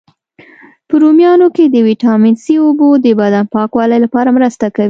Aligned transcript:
په 0.87 0.95
رومیانو 1.03 1.47
کی 1.55 1.65
د 1.69 1.75
ویټامین 1.87 2.35
C، 2.43 2.45
اوبو 2.63 2.87
د 3.05 3.07
بدن 3.19 3.45
د 3.47 3.51
پاکوالي 3.55 3.97
لپاره 4.05 4.35
مرسته 4.37 4.65
کوي. 4.75 4.79